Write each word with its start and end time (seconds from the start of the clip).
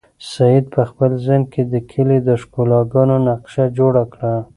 سعید 0.31 0.65
په 0.75 0.81
خپل 0.89 1.11
ذهن 1.25 1.43
کې 1.51 1.61
د 1.73 1.75
کلي 1.91 2.17
د 2.27 2.29
ښکلاګانو 2.41 3.15
نقشه 3.27 3.65
جوړه 3.77 4.03
کړه. 4.13 4.33